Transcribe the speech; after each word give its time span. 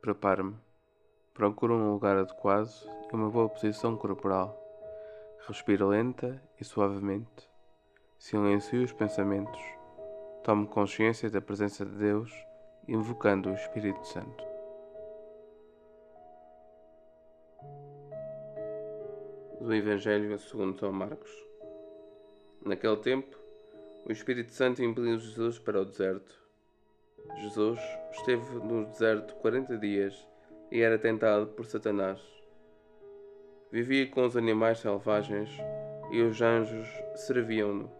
Preparo-me. 0.00 0.56
Procuro 1.34 1.74
um 1.74 1.92
lugar 1.92 2.16
adequado 2.16 2.70
e 3.12 3.14
uma 3.14 3.28
boa 3.28 3.50
posição 3.50 3.98
corporal. 3.98 4.58
Respiro 5.46 5.88
lenta 5.88 6.42
e 6.58 6.64
suavemente. 6.64 7.50
Silencio 8.18 8.82
os 8.82 8.94
pensamentos. 8.94 9.60
Tomo 10.42 10.66
consciência 10.66 11.28
da 11.28 11.42
presença 11.42 11.84
de 11.84 11.94
Deus, 11.96 12.32
invocando 12.88 13.50
o 13.50 13.54
Espírito 13.54 14.02
Santo. 14.06 14.42
Do 19.60 19.74
Evangelho 19.74 20.38
segundo 20.38 20.78
São 20.80 20.92
Marcos. 20.92 21.30
Naquele 22.64 22.96
tempo, 22.96 23.36
o 24.06 24.10
Espírito 24.10 24.52
Santo 24.52 24.82
impeliu 24.82 25.18
Jesus 25.18 25.58
para 25.58 25.82
o 25.82 25.84
deserto. 25.84 26.49
Jesus 27.36 27.80
esteve 28.12 28.54
no 28.56 28.86
deserto 28.86 29.34
quarenta 29.36 29.76
dias 29.76 30.28
e 30.70 30.80
era 30.80 30.98
tentado 30.98 31.48
por 31.48 31.66
Satanás. 31.66 32.20
Vivia 33.70 34.08
com 34.08 34.24
os 34.24 34.36
animais 34.36 34.78
selvagens 34.78 35.50
e 36.10 36.20
os 36.22 36.40
anjos 36.42 36.88
serviam-no. 37.14 37.90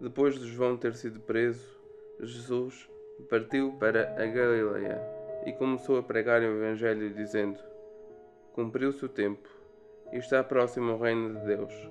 Depois 0.00 0.38
de 0.38 0.46
João 0.46 0.76
ter 0.76 0.94
sido 0.94 1.18
preso, 1.20 1.76
Jesus 2.20 2.88
partiu 3.28 3.72
para 3.80 4.10
a 4.12 4.26
Galileia 4.26 5.00
e 5.44 5.52
começou 5.52 5.98
a 5.98 6.02
pregar 6.02 6.40
o 6.40 6.44
Evangelho, 6.44 7.12
dizendo: 7.14 7.58
Cumpriu-se 8.52 9.04
o 9.04 9.08
tempo 9.08 9.48
e 10.12 10.18
está 10.18 10.44
próximo 10.44 10.92
o 10.92 10.98
reino 10.98 11.38
de 11.40 11.46
Deus. 11.46 11.90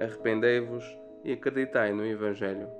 Arrependei-vos 0.00 0.84
e 1.24 1.32
acreditai 1.32 1.92
no 1.92 2.04
Evangelho. 2.04 2.77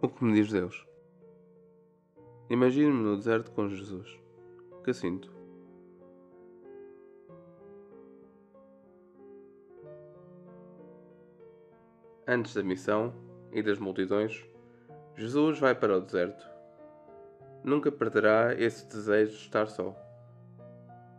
O 0.00 0.08
que 0.08 0.24
me 0.24 0.32
diz 0.32 0.52
Deus? 0.52 0.86
Imagino-me 2.48 3.02
no 3.02 3.16
deserto 3.16 3.50
com 3.50 3.68
Jesus. 3.68 4.08
O 4.70 4.80
que 4.80 4.94
sinto? 4.94 5.28
Antes 12.28 12.54
da 12.54 12.62
missão 12.62 13.12
e 13.50 13.60
das 13.60 13.80
multidões, 13.80 14.48
Jesus 15.16 15.58
vai 15.58 15.74
para 15.74 15.96
o 15.96 16.00
deserto. 16.00 16.48
Nunca 17.64 17.90
perderá 17.90 18.54
esse 18.54 18.86
desejo 18.86 19.32
de 19.32 19.38
estar 19.38 19.66
só. 19.66 19.96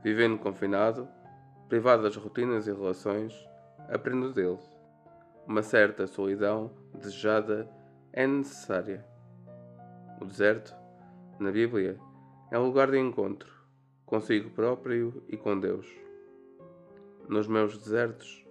Vivendo 0.02 0.40
confinado, 0.40 1.06
privado 1.68 2.04
das 2.04 2.16
rotinas 2.16 2.66
e 2.66 2.72
relações, 2.72 3.34
aprendo 3.90 4.32
dele. 4.32 4.58
Uma 5.46 5.64
certa 5.64 6.08
solidão 6.08 6.72
desejada 6.94 7.70
é 8.14 8.26
necessária. 8.26 9.06
O 10.22 10.26
deserto, 10.26 10.76
na 11.40 11.52
Bíblia, 11.52 11.98
é 12.52 12.60
um 12.60 12.66
lugar 12.66 12.92
de 12.92 12.98
encontro 12.98 13.60
consigo 14.10 14.50
próprio 14.50 15.24
e 15.28 15.38
com 15.38 15.60
Deus. 15.60 15.88
Nos 17.28 17.48
meus 17.48 17.78
desertos, 17.78 18.44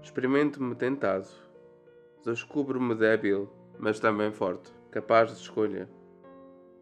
experimento-me 0.00 0.76
tentado, 0.76 1.26
descubro-me 2.24 2.94
débil, 2.94 3.50
mas 3.76 3.98
também 3.98 4.30
forte, 4.30 4.72
capaz 4.92 5.30
de 5.30 5.38
escolha. 5.38 5.90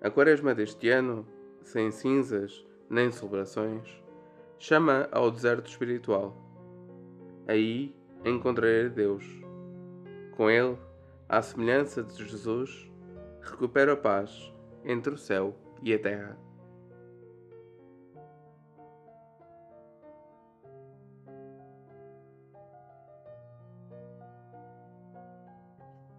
A 0.03 0.11
quaresma 0.11 0.55
deste 0.55 0.91
ano, 0.91 1.27
sem 1.63 1.91
cinzas 1.91 2.67
nem 2.91 3.11
celebrações, 3.11 3.89
chama 4.59 5.09
ao 5.11 5.31
deserto 5.31 5.71
espiritual. 5.71 6.37
Aí 7.49 7.97
encontrarei 8.27 8.91
Deus. 8.91 9.25
Com 10.37 10.51
Ele, 10.51 10.77
à 11.33 11.41
semelhança 11.41 12.03
de 12.03 12.29
Jesus, 12.29 12.93
recupero 13.41 13.93
a 13.93 13.97
paz 13.97 14.53
entre 14.85 15.15
o 15.15 15.17
céu 15.17 15.57
e 15.83 15.95
a 15.95 15.99
terra. 15.99 16.37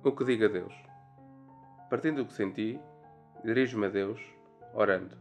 O 0.04 0.12
que 0.12 0.26
diga 0.26 0.50
Deus? 0.50 0.74
Partindo 1.92 2.24
do 2.24 2.26
que 2.26 2.34
senti, 2.34 2.82
dirijo-me 3.46 3.86
a 3.86 3.90
Deus, 3.90 4.20
orando, 4.74 5.16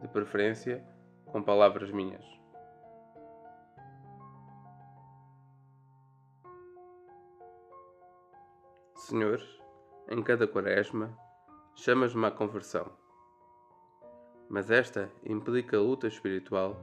de 0.00 0.08
preferência 0.08 0.82
com 1.26 1.42
palavras 1.42 1.90
minhas. 1.90 2.37
Senhor, 9.08 9.40
em 10.10 10.22
cada 10.22 10.46
quaresma, 10.46 11.16
chamas-me 11.74 12.26
à 12.26 12.30
conversão. 12.30 12.92
Mas 14.50 14.70
esta 14.70 15.10
implica 15.24 15.78
luta 15.78 16.06
espiritual 16.06 16.78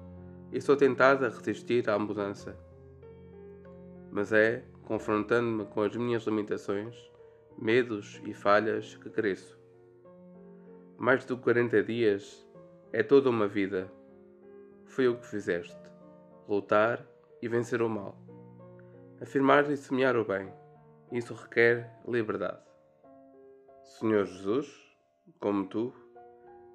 e 0.52 0.60
sou 0.60 0.76
tentado 0.76 1.24
a 1.24 1.30
resistir 1.30 1.88
à 1.88 2.00
mudança. 2.00 2.58
Mas 4.12 4.34
é, 4.34 4.66
confrontando-me 4.86 5.66
com 5.66 5.84
as 5.84 5.96
minhas 5.96 6.24
limitações, 6.24 6.96
medos 7.60 8.20
e 8.26 8.34
falhas, 8.34 8.96
que 8.96 9.12
cresço. 9.12 9.60
Mais 10.98 11.24
do 11.26 11.38
que 11.38 11.44
40 11.44 11.84
dias 11.84 12.44
é 12.92 13.04
toda 13.04 13.30
uma 13.30 13.48
vida. 13.48 13.88
Foi 14.88 15.08
o 15.08 15.16
que 15.16 15.28
fizeste: 15.28 15.78
lutar 16.50 17.06
e 17.40 17.48
vencer 17.48 17.84
o 17.84 17.88
mal. 17.88 18.18
Afirmar 19.22 19.70
e 19.70 19.78
semear 19.78 20.18
o 20.18 20.26
bem. 20.26 20.65
Isso 21.16 21.34
requer 21.34 21.90
liberdade. 22.06 22.60
Senhor 23.86 24.26
Jesus, 24.26 24.68
como 25.40 25.66
tu, 25.66 25.94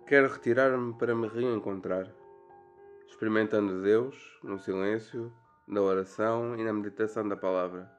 quero 0.06 0.28
retirar-me 0.28 0.94
para 0.94 1.14
me 1.14 1.28
reencontrar, 1.28 2.10
experimentando 3.06 3.82
Deus 3.82 4.16
no 4.42 4.58
silêncio, 4.58 5.30
na 5.68 5.82
oração 5.82 6.56
e 6.56 6.64
na 6.64 6.72
meditação 6.72 7.28
da 7.28 7.36
palavra. 7.36 7.92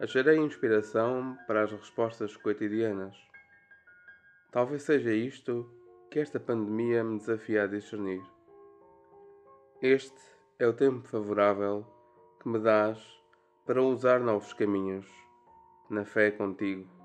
Acharei 0.00 0.38
inspiração 0.38 1.36
para 1.46 1.64
as 1.64 1.70
respostas 1.70 2.34
cotidianas. 2.34 3.14
Talvez 4.50 4.84
seja 4.84 5.12
isto 5.12 5.70
que 6.10 6.18
esta 6.18 6.40
pandemia 6.40 7.04
me 7.04 7.18
desafia 7.18 7.64
a 7.64 7.66
discernir. 7.66 8.22
Este 9.82 10.18
é 10.58 10.66
o 10.66 10.72
tempo 10.72 11.06
favorável 11.06 11.86
que 12.40 12.48
me 12.48 12.58
dás 12.58 12.98
para 13.66 13.82
usar 13.82 14.18
novos 14.18 14.54
caminhos, 14.54 15.21
na 15.92 16.04
fé 16.04 16.30
contigo 16.30 17.02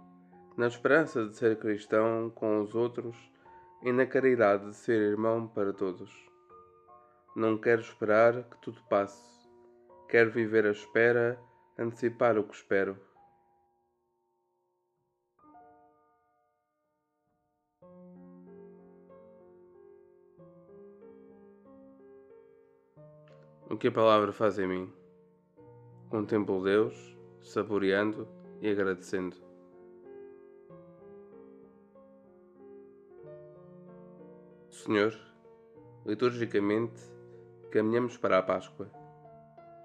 na 0.57 0.65
esperança 0.65 1.23
de 1.27 1.35
ser 1.35 1.59
cristão 1.59 2.31
com 2.31 2.61
os 2.61 2.73
outros 2.73 3.15
e 3.83 3.91
na 3.91 4.07
caridade 4.07 4.65
de 4.65 4.75
ser 4.75 4.99
irmão 4.99 5.47
para 5.47 5.71
todos. 5.71 6.11
Não 7.35 7.59
quero 7.59 7.79
esperar 7.79 8.43
que 8.43 8.57
tudo 8.57 8.81
passe. 8.89 9.21
Quero 10.09 10.31
viver 10.31 10.65
a 10.65 10.71
espera, 10.71 11.39
antecipar 11.77 12.39
o 12.39 12.43
que 12.43 12.55
espero. 12.55 12.97
O 23.69 23.77
que 23.77 23.89
a 23.89 23.91
palavra 23.91 24.33
faz 24.33 24.57
em 24.57 24.65
mim? 24.65 24.93
Contemplo 26.09 26.63
Deus, 26.63 27.15
saboreando 27.41 28.27
e 28.61 28.69
agradecendo. 28.69 29.35
Senhor, 34.69 35.13
liturgicamente 36.05 37.01
caminhamos 37.71 38.17
para 38.17 38.37
a 38.37 38.43
Páscoa. 38.43 38.89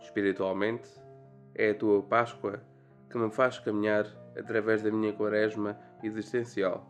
Espiritualmente, 0.00 0.88
é 1.54 1.70
a 1.70 1.74
tua 1.74 2.02
Páscoa 2.02 2.62
que 3.10 3.18
me 3.18 3.30
faz 3.30 3.58
caminhar 3.58 4.06
através 4.38 4.82
da 4.82 4.90
minha 4.90 5.12
quaresma 5.12 5.78
existencial. 6.02 6.86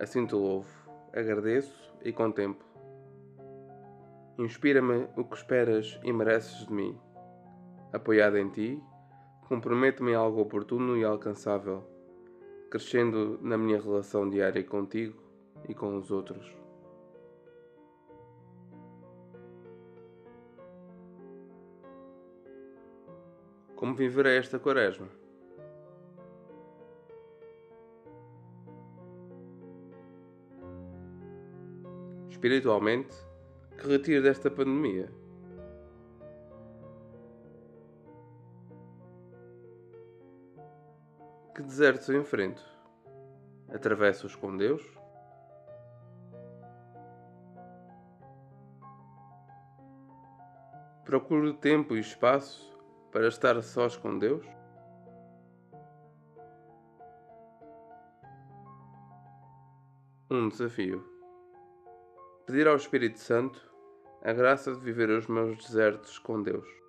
Assim 0.00 0.26
te 0.26 0.34
louvo, 0.34 0.68
agradeço 1.12 1.94
e 2.02 2.12
contemplo. 2.12 2.66
Inspira-me 4.38 5.08
o 5.16 5.24
que 5.24 5.36
esperas 5.36 6.00
e 6.02 6.12
mereces 6.12 6.66
de 6.66 6.72
mim. 6.72 6.98
Apoiado 7.92 8.38
em 8.38 8.48
ti, 8.48 8.82
comprometo-me 9.48 10.12
em 10.12 10.14
algo 10.14 10.40
oportuno 10.40 10.96
e 10.96 11.04
alcançável, 11.04 11.84
crescendo 12.70 13.38
na 13.42 13.58
minha 13.58 13.80
relação 13.80 14.28
diária 14.28 14.62
contigo 14.64 15.20
e 15.68 15.74
com 15.74 15.96
os 15.96 16.10
outros. 16.10 16.54
Como 23.76 23.94
viverei 23.94 24.38
esta 24.38 24.58
quaresma? 24.58 25.08
Espiritualmente, 32.30 33.16
que 33.76 33.86
retiro 33.86 34.22
desta 34.22 34.50
pandemia? 34.50 35.21
Que 41.62 41.68
desertos 41.68 42.08
eu 42.08 42.20
enfrento? 42.20 42.60
Atravesso-os 43.72 44.34
com 44.34 44.56
Deus? 44.56 44.82
Procuro 51.04 51.54
tempo 51.54 51.94
e 51.94 52.00
espaço 52.00 52.76
para 53.12 53.28
estar 53.28 53.62
sós 53.62 53.96
com 53.96 54.18
Deus? 54.18 54.44
Um 60.28 60.48
desafio. 60.48 61.06
Pedir 62.44 62.66
ao 62.66 62.74
Espírito 62.74 63.20
Santo 63.20 63.72
a 64.24 64.32
graça 64.32 64.74
de 64.74 64.80
viver 64.80 65.10
os 65.10 65.28
meus 65.28 65.64
desertos 65.64 66.18
com 66.18 66.42
Deus. 66.42 66.81